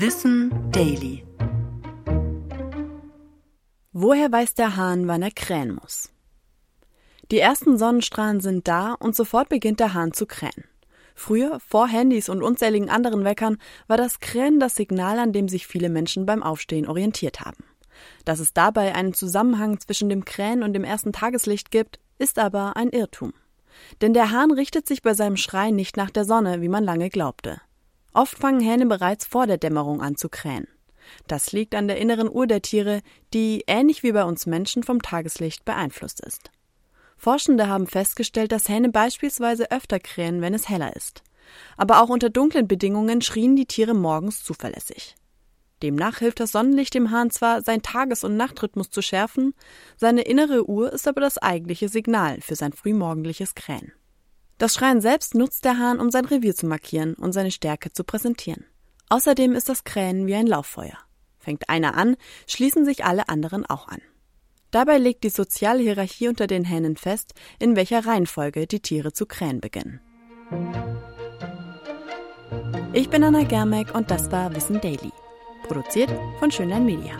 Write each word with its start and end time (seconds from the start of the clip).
Wissen 0.00 0.52
Daily. 0.70 1.24
Woher 3.90 4.30
weiß 4.30 4.54
der 4.54 4.76
Hahn, 4.76 5.08
wann 5.08 5.22
er 5.22 5.32
krähen 5.32 5.74
muss? 5.74 6.12
Die 7.32 7.40
ersten 7.40 7.76
Sonnenstrahlen 7.78 8.38
sind 8.38 8.68
da 8.68 8.92
und 8.92 9.16
sofort 9.16 9.48
beginnt 9.48 9.80
der 9.80 9.94
Hahn 9.94 10.12
zu 10.12 10.26
krähen. 10.26 10.62
Früher, 11.16 11.58
vor 11.58 11.88
Handys 11.88 12.28
und 12.28 12.44
unzähligen 12.44 12.90
anderen 12.90 13.24
Weckern, 13.24 13.58
war 13.88 13.96
das 13.96 14.20
Krähen 14.20 14.60
das 14.60 14.76
Signal, 14.76 15.18
an 15.18 15.32
dem 15.32 15.48
sich 15.48 15.66
viele 15.66 15.88
Menschen 15.88 16.26
beim 16.26 16.44
Aufstehen 16.44 16.86
orientiert 16.86 17.40
haben. 17.40 17.64
Dass 18.24 18.38
es 18.38 18.52
dabei 18.52 18.94
einen 18.94 19.14
Zusammenhang 19.14 19.80
zwischen 19.80 20.08
dem 20.08 20.24
Krähen 20.24 20.62
und 20.62 20.74
dem 20.74 20.84
ersten 20.84 21.12
Tageslicht 21.12 21.72
gibt, 21.72 21.98
ist 22.18 22.38
aber 22.38 22.76
ein 22.76 22.90
Irrtum. 22.90 23.32
Denn 24.00 24.14
der 24.14 24.30
Hahn 24.30 24.52
richtet 24.52 24.86
sich 24.86 25.02
bei 25.02 25.14
seinem 25.14 25.36
Schrei 25.36 25.72
nicht 25.72 25.96
nach 25.96 26.10
der 26.10 26.24
Sonne, 26.24 26.62
wie 26.62 26.68
man 26.68 26.84
lange 26.84 27.10
glaubte. 27.10 27.60
Oft 28.12 28.38
fangen 28.38 28.60
Hähne 28.60 28.86
bereits 28.86 29.26
vor 29.26 29.46
der 29.46 29.58
Dämmerung 29.58 30.00
an 30.00 30.16
zu 30.16 30.28
krähen. 30.28 30.68
Das 31.26 31.52
liegt 31.52 31.74
an 31.74 31.88
der 31.88 31.98
inneren 31.98 32.30
Uhr 32.30 32.46
der 32.46 32.62
Tiere, 32.62 33.00
die 33.32 33.64
ähnlich 33.66 34.02
wie 34.02 34.12
bei 34.12 34.24
uns 34.24 34.46
Menschen 34.46 34.82
vom 34.82 35.02
Tageslicht 35.02 35.64
beeinflusst 35.64 36.20
ist. 36.20 36.50
Forschende 37.16 37.68
haben 37.68 37.86
festgestellt, 37.86 38.52
dass 38.52 38.68
Hähne 38.68 38.90
beispielsweise 38.90 39.70
öfter 39.70 39.98
krähen, 39.98 40.40
wenn 40.40 40.54
es 40.54 40.68
heller 40.68 40.94
ist. 40.94 41.22
Aber 41.76 42.02
auch 42.02 42.08
unter 42.08 42.30
dunklen 42.30 42.68
Bedingungen 42.68 43.22
schrien 43.22 43.56
die 43.56 43.66
Tiere 43.66 43.94
morgens 43.94 44.44
zuverlässig. 44.44 45.16
Demnach 45.82 46.18
hilft 46.18 46.40
das 46.40 46.52
Sonnenlicht 46.52 46.94
dem 46.94 47.10
Hahn 47.10 47.30
zwar, 47.30 47.62
sein 47.62 47.82
Tages- 47.82 48.24
und 48.24 48.36
Nachtrhythmus 48.36 48.90
zu 48.90 49.00
schärfen, 49.00 49.54
seine 49.96 50.22
innere 50.22 50.68
Uhr 50.68 50.92
ist 50.92 51.06
aber 51.06 51.20
das 51.20 51.38
eigentliche 51.38 51.88
Signal 51.88 52.40
für 52.40 52.56
sein 52.56 52.72
frühmorgendliches 52.72 53.54
Krähen. 53.54 53.92
Das 54.58 54.74
Schreien 54.74 55.00
selbst 55.00 55.34
nutzt 55.34 55.64
der 55.64 55.78
Hahn, 55.78 56.00
um 56.00 56.10
sein 56.10 56.24
Revier 56.24 56.54
zu 56.54 56.66
markieren 56.66 57.14
und 57.14 57.32
seine 57.32 57.52
Stärke 57.52 57.92
zu 57.92 58.02
präsentieren. 58.02 58.64
Außerdem 59.08 59.54
ist 59.54 59.68
das 59.68 59.84
Krähen 59.84 60.26
wie 60.26 60.34
ein 60.34 60.48
Lauffeuer. 60.48 60.98
Fängt 61.38 61.68
einer 61.68 61.96
an, 61.96 62.16
schließen 62.46 62.84
sich 62.84 63.04
alle 63.04 63.28
anderen 63.28 63.64
auch 63.64 63.88
an. 63.88 64.02
Dabei 64.70 64.98
legt 64.98 65.24
die 65.24 65.30
soziale 65.30 65.82
Hierarchie 65.82 66.28
unter 66.28 66.46
den 66.46 66.64
Hähnen 66.64 66.96
fest, 66.96 67.32
in 67.58 67.76
welcher 67.76 68.04
Reihenfolge 68.04 68.66
die 68.66 68.80
Tiere 68.80 69.12
zu 69.12 69.24
krähen 69.24 69.60
beginnen. 69.60 70.00
Ich 72.92 73.08
bin 73.08 73.22
Anna 73.22 73.44
Germeck 73.44 73.94
und 73.94 74.10
das 74.10 74.30
war 74.30 74.54
Wissen 74.54 74.80
Daily. 74.80 75.12
Produziert 75.68 76.10
von 76.40 76.50
Schönlein 76.50 76.84
Media. 76.84 77.16